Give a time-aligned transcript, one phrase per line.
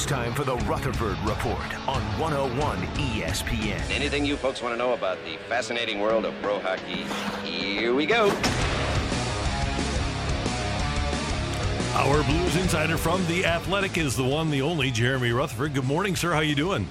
[0.00, 3.90] It's time for the Rutherford Report on 101 ESPN.
[3.90, 7.04] Anything you folks want to know about the fascinating world of pro hockey?
[7.46, 8.28] Here we go.
[11.96, 15.74] Our Blues insider from the Athletic is the one, the only Jeremy Rutherford.
[15.74, 16.32] Good morning, sir.
[16.32, 16.88] How you doing?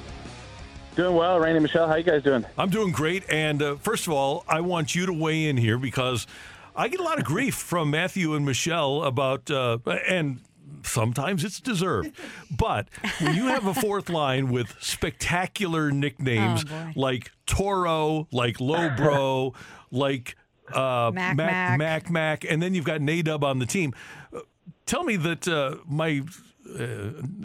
[0.96, 1.88] Doing well, Randy Michelle.
[1.88, 2.46] How you guys doing?
[2.60, 3.24] I'm doing great.
[3.28, 6.28] And uh, first of all, I want you to weigh in here because
[6.76, 10.42] I get a lot of grief from Matthew and Michelle about, uh, and
[10.84, 12.16] sometimes it's deserved.
[12.56, 12.88] But
[13.20, 19.56] when you have a fourth line with spectacular nicknames Oh, like Toro, like Lowbro,
[19.92, 20.36] like
[20.74, 21.78] uh, Mac Mac, Mac.
[21.80, 23.94] Mac, Mac, and then you've got Nadub on the team.
[24.34, 24.40] Uh,
[24.86, 26.24] Tell me that uh, my
[26.68, 26.84] uh,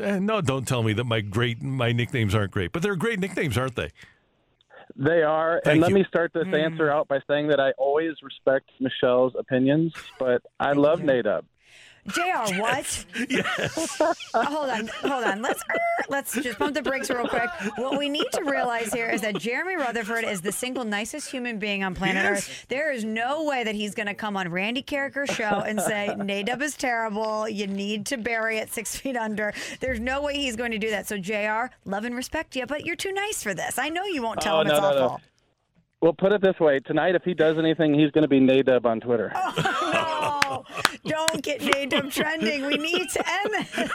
[0.01, 3.19] eh, no, don't tell me that my great my nicknames aren't great, but they're great
[3.21, 3.91] nicknames, aren't they?
[4.97, 5.61] They are.
[5.65, 5.97] Thank and let you.
[5.97, 10.73] me start this answer out by saying that I always respect Michelle's opinions, but I
[10.73, 11.43] love Nadub.
[12.09, 13.07] JR, what?
[13.31, 13.97] Yes.
[14.35, 15.41] hold on, hold on.
[15.43, 15.63] Let's
[16.09, 17.49] let's just pump the brakes real quick.
[17.77, 21.59] What we need to realize here is that Jeremy Rutherford is the single nicest human
[21.59, 22.49] being on planet Yes.
[22.49, 22.67] Earth.
[22.69, 26.11] There is no way that he's going to come on Randy Karraker's show and say
[26.17, 27.49] Nadub is terrible.
[27.49, 29.53] You need to bury it six feet under.
[29.81, 31.07] There's no way he's going to do that.
[31.07, 31.73] So Jr.
[31.85, 33.79] Love and respect you, but you're too nice for this.
[33.79, 35.05] I know you won't tell Oh, him no, it's no, no.
[35.07, 35.21] awful.
[36.01, 38.85] Well, put it this way: tonight, if he does anything, he's going to be Nadub
[38.85, 39.33] on Twitter.
[39.35, 39.53] Oh.
[40.55, 40.65] No,
[41.07, 42.67] don't get Nadub trending.
[42.67, 43.91] We need to end this.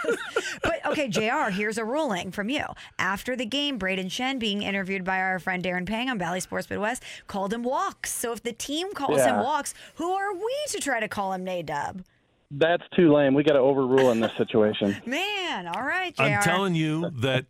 [0.63, 2.63] But okay, JR, here's a ruling from you.
[2.97, 6.69] After the game, Brayden Schenn, being interviewed by our friend Darren Pang on Bally Sports
[6.69, 8.11] Midwest, called him Walks.
[8.11, 9.41] So if the team calls him Yeah.
[9.43, 12.03] Walks, who are we to try to call him Nadub?
[12.51, 13.35] That's too lame.
[13.35, 14.97] We got to overrule in this situation.
[15.05, 16.23] Man, all right, JR.
[16.23, 17.45] I'm telling you that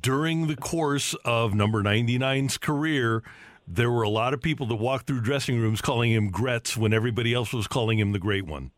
[0.00, 3.22] during the course of number 99's career,
[3.70, 6.92] there were a lot of people that walked through dressing rooms calling him Gretz when
[6.92, 8.70] everybody else was calling him the Great One.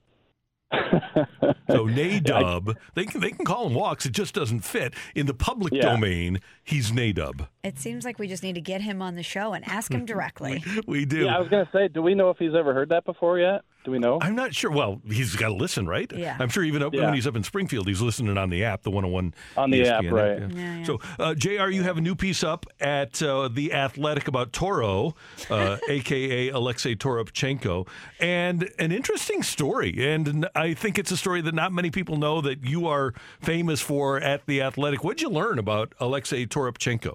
[0.72, 4.06] so Nadub, they can they can call him Walks.
[4.06, 5.82] It just doesn't fit in the public Yeah.
[5.82, 6.40] domain.
[6.62, 7.48] He's Nadub.
[7.64, 10.04] It seems like we just need to get him on the show and ask him
[10.06, 10.62] directly.
[10.86, 11.24] We do.
[11.24, 13.38] Yeah, I was going to say, do we know if he's ever heard that before
[13.38, 13.62] yet?
[13.82, 14.18] Do we know?
[14.20, 14.70] I'm not sure.
[14.70, 16.10] Well, he's got to listen, right?
[16.14, 16.36] Yeah.
[16.38, 17.06] I'm sure even up, Yeah.
[17.06, 20.04] when he's up in Springfield, he's listening on the app, the 101 On the app,
[20.04, 20.38] ESPN right.
[20.38, 20.48] yeah.
[20.50, 20.84] Yeah, yeah.
[20.84, 25.14] So, uh, JR, you have a new piece up at uh, The Athletic about Toro,
[25.48, 26.50] uh, a.k.a.
[26.50, 27.88] Alexei Toropchenko,
[28.20, 29.94] and an interesting story.
[30.12, 33.80] And I think it's a story that not many people know that you are famous
[33.80, 35.02] for at The Athletic.
[35.02, 37.14] What'd you learn about Alexei Toropchenko?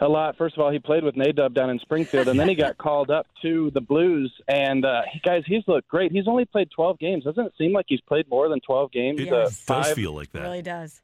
[0.00, 0.36] A lot.
[0.36, 3.10] First of all, he played with Nadub down in Springfield, and then he got called
[3.10, 4.32] up to the Blues.
[4.46, 6.12] And uh, guys, he's looked great.
[6.12, 7.24] He's only played 12 games.
[7.24, 9.20] Doesn't it seem like he's played more than 12 games?
[9.20, 10.42] It Uh, does five, feel like that.
[10.42, 11.00] really does.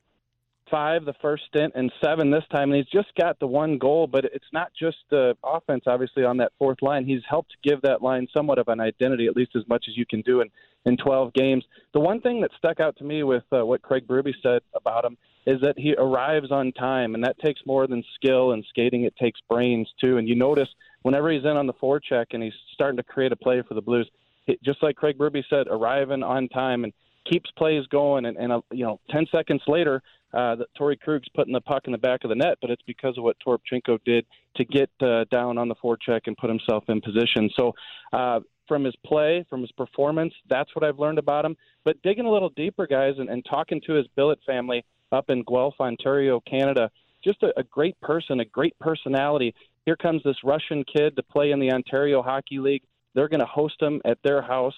[0.71, 2.71] five the first stint, and seven this time.
[2.73, 4.07] And he's just got the one goal.
[4.07, 7.05] But it's not just the offense, obviously, on that fourth line.
[7.05, 10.07] He's helped give that line somewhat of an identity, at least as much as you
[10.07, 10.51] can do in
[10.87, 11.65] in 12 games.
[11.95, 15.05] The one thing that stuck out to me with uh, what Craig Berube said about
[15.05, 15.17] him
[15.47, 19.05] is that he arrives on time, and that takes more than skill and skating.
[19.05, 20.17] It takes brains too.
[20.17, 20.69] And you notice
[21.03, 23.83] whenever he's in on the forecheck and he's starting to create a play for the
[23.83, 24.09] Blues,
[24.47, 26.93] it, just like Craig Berube said, arriving on time and
[27.31, 28.27] keeps plays going.
[28.27, 31.93] And, and uh, you know, 10 seconds later, uh, Torey Krug's putting the puck in
[31.93, 34.27] the back of the net, but it's because of what Toropchenko did
[34.57, 37.51] to get uh, down on the forecheck and put himself in position.
[37.55, 37.73] So,
[38.13, 41.55] uh, from his play, from his performance, that's what I've learned about him.
[41.85, 45.43] But digging a little deeper, guys, and, and talking to his billet family up in
[45.45, 46.91] Guelph, Ontario, Canada,
[47.23, 49.55] just a, a great person, a great personality.
[49.87, 52.83] Here comes this Russian kid to play in the Ontario Hockey League.
[53.15, 54.75] They're going to host him at their house.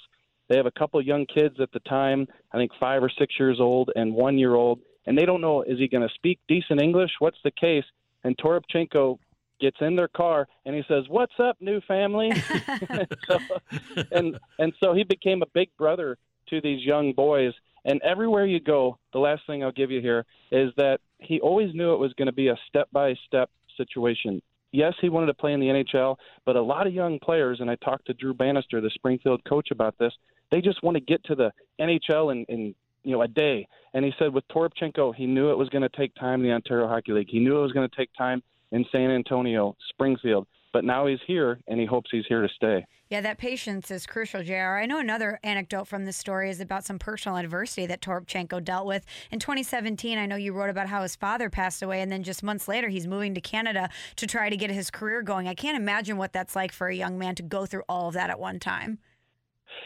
[0.48, 3.58] They have a couple young kids at the time, I think five or six years
[3.58, 6.80] old and one year old, and they don't know is he going to speak decent
[6.80, 7.10] English?
[7.18, 7.84] What's the case?
[8.22, 9.18] And Toropchenko
[9.60, 12.30] gets in their car and he says, "What's up, new family?"
[13.28, 13.38] so,
[14.12, 16.16] and and so he became a big brother
[16.48, 17.52] to these young boys.
[17.86, 21.72] And everywhere you go, the last thing I'll give you here is that he always
[21.72, 24.42] knew it was going to be a step by step situation.
[24.72, 27.70] Yes, he wanted to play in the NHL, but a lot of young players, and
[27.70, 30.12] I talked to Drew Bannister, the Springfield coach, about this.
[30.50, 32.74] They just want to get to the NHL and, and
[33.04, 33.66] you know a day.
[33.94, 36.52] And he said with Toropchenko, he knew it was going to take time in the
[36.52, 37.28] Ontario Hockey League.
[37.30, 38.42] He knew it was going to take time
[38.72, 40.46] in San Antonio, Springfield.
[40.76, 42.84] But now he's here, and he hopes he's here to stay.
[43.08, 44.76] Yeah, that patience is crucial, JR.
[44.76, 48.84] I know another anecdote from this story is about some personal adversity that Toropchenko dealt
[48.84, 49.06] with.
[49.30, 52.42] In 2017, I know you wrote about how his father passed away, and then just
[52.42, 55.48] months later, he's moving to Canada to try to get his career going.
[55.48, 58.12] I can't imagine what that's like for a young man to go through all of
[58.12, 58.98] that at one time.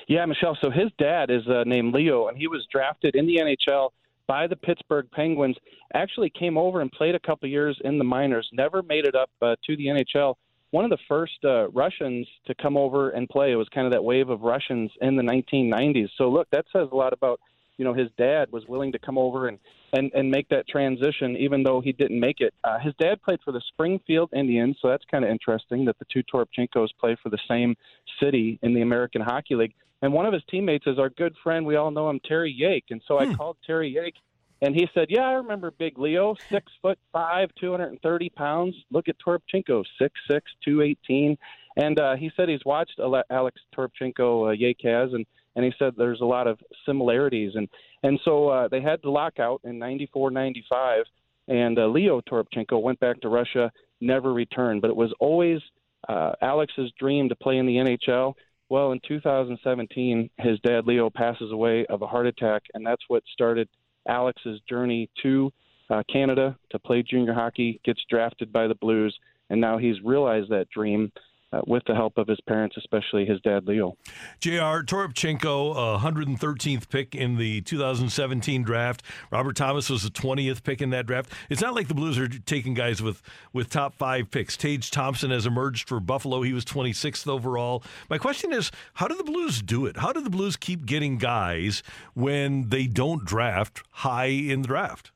[0.09, 0.59] Yeah, Michelle.
[0.61, 3.91] So his dad is uh, named Leo, and he was drafted in the NHL
[4.27, 5.57] by the Pittsburgh Penguins.
[5.95, 8.49] Actually, came over and played a couple years in the minors.
[8.53, 10.35] Never made it up uh, to the NHL.
[10.71, 13.53] One of the first uh, Russians to come over and play.
[13.53, 16.09] It was kind of that wave of Russians in the 1990s.
[16.17, 17.41] So look, that says a lot about
[17.77, 19.59] you know his dad was willing to come over and
[19.95, 22.55] and and make that transition, even though he didn't make it.
[22.63, 26.05] Uh, his dad played for the Springfield Indians, so that's kind of interesting that the
[26.13, 27.75] two Toropchenkos play for the same
[28.23, 29.75] city in the American Hockey League.
[30.03, 31.67] And one of his teammates is our good friend.
[31.67, 32.85] We all know him, Terry Yake.
[32.91, 34.15] And so I called Terry Yake,
[34.63, 38.31] and he said, "Yeah, I remember Big Leo, six foot five, two hundred and thirty
[38.31, 38.75] pounds.
[38.91, 41.37] Look at Toropchenko, six six, two eighteen."
[41.77, 45.25] And uh, he said he's watched Alex Toropchenko, uh, Yake has, and
[45.57, 47.69] and he said there's a lot of similarities and
[48.03, 51.05] and so uh, they had the lockout in 94 95
[51.49, 53.71] and uh, Leo Toropchenko went back to Russia
[54.01, 55.61] never returned but it was always
[56.09, 58.35] uh, Alex's dream to play in the NHL
[58.69, 63.23] well in 2017 his dad Leo passes away of a heart attack and that's what
[63.33, 63.69] started
[64.09, 65.53] Alex's journey to
[65.91, 69.19] uh, Canada to play junior hockey gets drafted by the Blues
[69.51, 71.11] and now he's realized that dream
[71.53, 73.97] uh, with the help of his parents, especially his dad, Leo.
[74.41, 79.03] JR Toropchenko, uh, 113th pick in the 2017 draft.
[79.31, 81.33] Robert Thomas was the 20th pick in that draft.
[81.49, 84.57] It's not like the Blues are taking guys with, with top five picks.
[84.57, 86.43] Tage Thompson has emerged for Buffalo.
[86.43, 87.83] He was 26th overall.
[88.09, 89.97] My question is how do the Blues do it?
[89.97, 91.83] How do the Blues keep getting guys
[92.15, 95.13] when they don't draft high in the draft?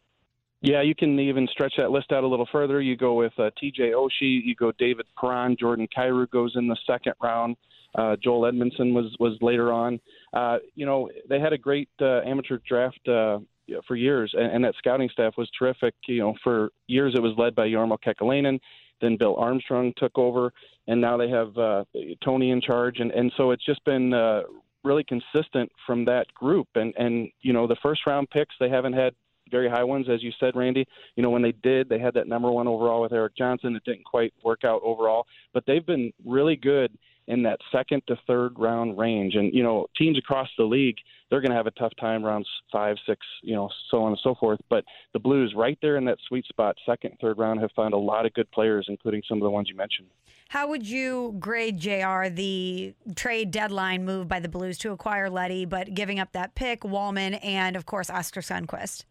[0.64, 2.80] Yeah, you can even stretch that list out a little further.
[2.80, 3.90] You go with uh, T.J.
[3.90, 7.56] Oshie, you go David Perron, Jordan Kyrou goes in the second round.
[7.94, 10.00] Uh, Joel Edmundson was was later on.
[10.32, 13.40] Uh, you know, they had a great uh, amateur draft uh,
[13.86, 15.94] for years, and, and that scouting staff was terrific.
[16.08, 18.58] You know, for years it was led by Jarmo Kekalainen.
[19.02, 20.50] Then Bill Armstrong took over,
[20.88, 21.84] and now they have uh,
[22.24, 24.44] Tony in charge, and and so it's just been uh,
[24.82, 26.68] really consistent from that group.
[26.74, 29.12] And and you know, the first round picks they haven't had
[29.50, 30.86] very high ones, as you said, Randy.
[31.16, 33.76] You know, when they did, they had that number one overall with Erik Johnson.
[33.76, 36.96] It didn't quite work out overall, but they've been really good
[37.26, 39.34] in that second to third round range.
[39.34, 40.96] And, you know, teams across the league,
[41.30, 44.20] they're going to have a tough time rounds five, six, you know, so on and
[44.22, 44.60] so forth.
[44.68, 47.98] But the Blues, right there in that sweet spot, second, third round, have found a
[47.98, 50.08] lot of good players, including some of the ones you mentioned.
[50.48, 55.64] How would you grade JR the trade deadline move by the Blues to acquire Leddy,
[55.64, 59.04] but giving up that pick, Walman, and of course Oskar Sundqvist?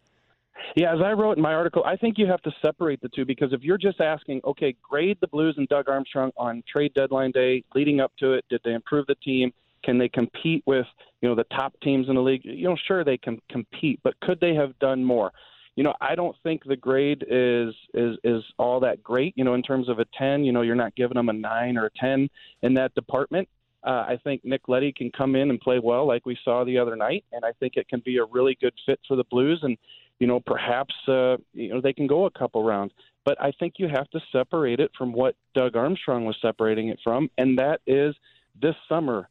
[0.76, 3.26] Yeah, as I wrote in my article, I think you have to separate the two
[3.26, 7.32] because if you're just asking, okay, grade the Blues and Doug Armstrong on trade deadline
[7.32, 9.52] day leading up to it, did they improve the team?
[9.84, 10.86] Can they compete with
[11.22, 12.42] you know the top teams in the league?
[12.44, 15.32] You know, sure they can compete, but could they have done more?
[15.76, 19.34] You know, I don't think the grade is is is all that great.
[19.36, 21.78] You know, in terms of a ten, you know, you're not giving them a nine
[21.78, 22.30] or a ten
[22.62, 23.50] in that department.
[23.84, 26.78] Uh, I think Nick Leddy can come in and play well, like we saw the
[26.78, 29.60] other night, and I think it can be a really good fit for the Blues.
[29.64, 29.78] And
[30.24, 32.94] you know, perhaps uh, you know they can go a couple rounds.
[33.26, 36.98] But I think you have to separate it from what Doug Armstrong was separating it
[37.04, 38.16] from, and that is
[38.62, 39.28] this summer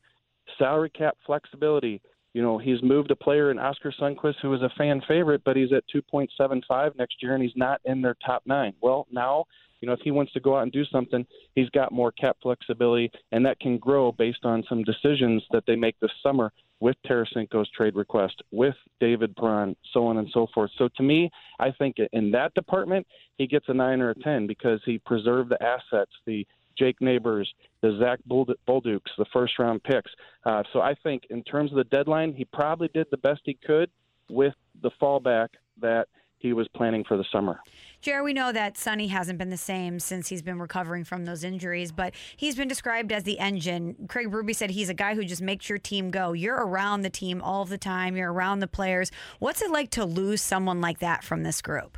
[0.59, 2.03] salary cap flexibility.
[2.35, 5.57] You know, he's moved a player in Oskar Sundqvist who was a fan favorite, but
[5.57, 8.75] he's at 2.75 next year, and he's not in their top nine.
[8.83, 9.47] Well, now
[9.83, 12.37] you know, if he wants to go out and do something, he's got more cap
[12.41, 16.97] flexibility, and that can grow based on some decisions that they make this summer with
[17.07, 20.71] Tarasenko's trade request, with David Perron, so on and so forth.
[20.79, 23.07] So to me, I think in that department,
[23.39, 26.47] he gets a nine or a ten because he preserved the assets, the
[26.79, 30.11] Jake Neighbours, the Zack Bolducs, the first round picks.
[30.45, 33.55] Uh, so I think in terms of the deadline, he probably did the best he
[33.55, 33.91] could
[34.31, 35.49] with the fallback
[35.81, 36.09] that
[36.43, 37.61] he was planning for the summer.
[38.01, 41.45] Jerry, we know that Sonny hasn't been the same since he's been recovering from those
[41.45, 43.95] injuries, but he's been described as the engine.
[44.09, 46.33] Craig Berube said he's a guy who just makes your team go.
[46.33, 49.13] You're around the team all the time, you're around the players.
[49.39, 51.97] What's it like to lose someone like that from this group?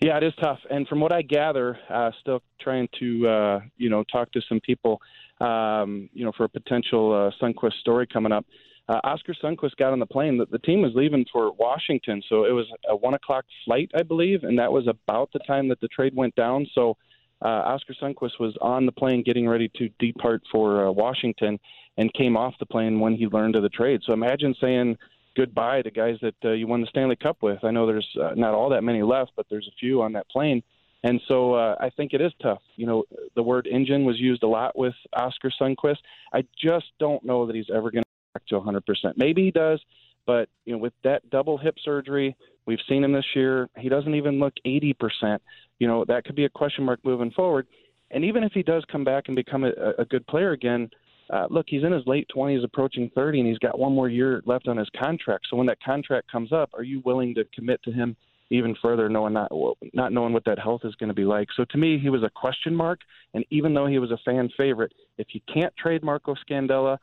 [0.00, 0.60] Yeah, it is tough.
[0.70, 4.60] And from what I gather, uh, still trying to, uh, you know, talk to some
[4.60, 5.02] people,
[5.40, 8.46] um, you know, for a potential uh, Sundqvist story coming up
[8.90, 10.36] uh, Oskar Sundqvist got on the plane.
[10.36, 14.02] The, the team was leaving for Washington, so it was a one o'clock flight, I
[14.02, 16.66] believe, and that was about the time that the trade went down.
[16.74, 16.96] So
[17.40, 21.60] uh, Oskar Sundqvist was on the plane getting ready to depart for uh, Washington
[21.98, 24.00] and came off the plane when he learned of the trade.
[24.04, 24.96] So imagine saying,
[25.36, 27.62] goodbye to guys that uh, you won the Stanley Cup with.
[27.62, 30.28] I know there's uh, not all that many left, but there's a few on that
[30.28, 30.62] plane.
[31.02, 32.60] And so uh, I think it is tough.
[32.76, 33.04] You know,
[33.36, 35.98] the word engine was used a lot with Oskar Sundqvist.
[36.34, 38.82] I just don't know that he's ever going to back to 100%.
[39.16, 39.80] Maybe he does,
[40.26, 43.68] but you know, with that double hip surgery, we've seen him this year.
[43.78, 45.38] He doesn't even look 80%.
[45.78, 47.66] You know, that could be a question mark moving forward.
[48.10, 50.90] And even if he does come back and become a, a good player again,
[51.30, 54.42] uh, look, he's in his late 20s, approaching 30, and he's got one more year
[54.46, 55.46] left on his contract.
[55.48, 58.16] So when that contract comes up, are you willing to commit to him
[58.50, 59.52] even further, knowing not
[59.92, 61.48] not knowing what that health is going to be like?
[61.56, 63.00] So to me, he was a question mark.
[63.32, 66.98] And even though he was a fan favorite, if you can't trade Marco Scandella,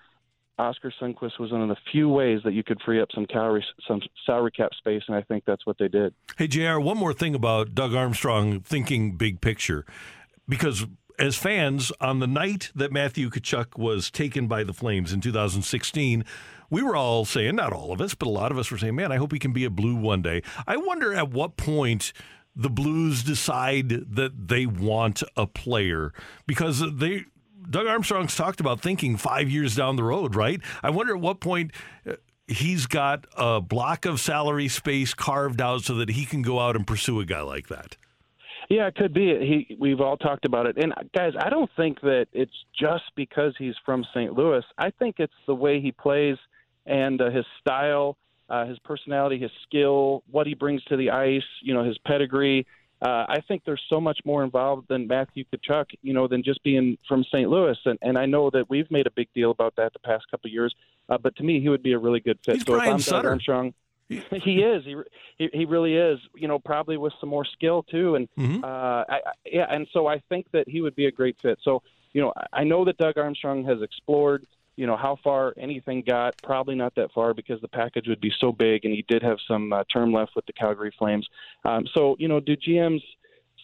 [0.59, 3.65] Oskar Sundqvist was one of the few ways that you could free up some calorie,
[3.87, 6.13] some salary cap space, and I think that's what they did.
[6.37, 6.79] Hey, Jr.
[6.79, 9.85] One more thing about Doug Armstrong thinking big picture,
[10.49, 10.85] because
[11.19, 16.23] as fans, on the night that Matthew Tkachuk was taken by the Flames in 2016,
[16.69, 18.95] we were all saying, not all of us, but a lot of us were saying,
[18.95, 20.41] man, I hope he can be a Blue one day.
[20.67, 22.13] I wonder at what point
[22.55, 26.13] the Blues decide that they want a player
[26.45, 27.25] because they.
[27.69, 30.61] Doug Armstrong's talked about thinking five years down the road, right?
[30.83, 31.71] I wonder at what point
[32.07, 32.13] uh,
[32.47, 36.75] he's got a block of salary space carved out so that he can go out
[36.75, 37.97] and pursue a guy like that.
[38.69, 39.65] Yeah, it could be.
[39.69, 40.77] He we've all talked about it.
[40.77, 44.33] And guys, I don't think that it's just because he's from St.
[44.33, 44.63] Louis.
[44.77, 46.37] I think it's the way he plays
[46.85, 48.17] and uh, his style,
[48.49, 52.65] uh, his personality, his skill, what he brings to the ice, you know, his pedigree.
[53.01, 56.63] Uh, I think there's so much more involved than Matthew Tkachuk, you know, than just
[56.63, 57.47] being from St.
[57.49, 57.77] Louis.
[57.85, 60.47] And, and I know that we've made a big deal about that the past couple
[60.47, 60.73] of years.
[61.07, 62.55] Uh, but to me, he would be a really good fit.
[62.55, 63.29] He's so Brian if I'm Sutter.
[63.29, 63.73] Armstrong,
[64.09, 64.15] he
[64.63, 64.83] is.
[64.83, 64.95] He,
[65.37, 66.19] he he really is.
[66.35, 68.15] You know, probably with some more skill too.
[68.15, 68.63] And Mhm.
[68.63, 71.59] uh, I, I, yeah, and so I think that he would be a great fit.
[71.61, 74.47] So you know, I know that Doug Armstrong has explored.
[74.77, 76.35] You know how far anything got.
[76.41, 79.37] Probably not that far because the package would be so big, and he did have
[79.47, 81.27] some uh, term left with the Calgary Flames.
[81.65, 83.01] Um, so you know, do GMs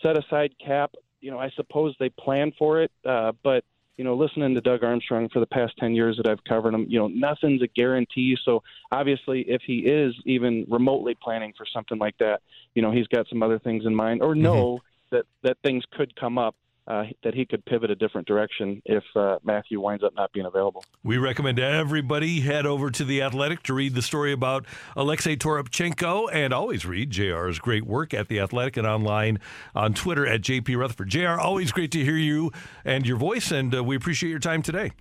[0.01, 0.93] set aside cap?
[1.22, 3.63] You know, I suppose they plan for it, uh, but
[3.98, 6.88] you know, listening to Doug Armstrong for the past 10 years that I've covered him,
[6.89, 8.36] you know, nothing's a guarantee.
[8.43, 12.41] So obviously, if he is even remotely planning for something like that,
[12.74, 14.79] you know, he's got some other things in mind or know
[15.12, 16.55] that, that things could come up.
[16.85, 20.45] Uh, that he could pivot a different direction if uh, Matthew winds up not being
[20.45, 20.83] available.
[21.01, 24.65] We recommend everybody head over to The Athletic to read the story about
[24.97, 29.39] Alexei Toropchenko and always read JR's great work at The Athletic and online
[29.73, 31.07] on Twitter at JP Rutherford.
[31.07, 32.51] JR, always great to hear you
[32.83, 34.91] and your voice, and uh, we appreciate your time today.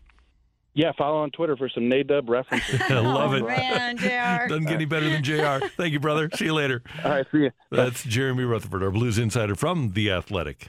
[0.74, 2.80] Yeah, follow on Twitter for some NADUB references.
[2.88, 3.46] I love oh, it.
[3.46, 4.48] man, JR.
[4.48, 5.66] Doesn't get any better than JR.
[5.76, 6.30] Thank you, brother.
[6.34, 6.82] See you later.
[7.04, 7.50] All right, see you.
[7.70, 10.68] That's Jeremy Rutherford, our Blues insider from The Athletic.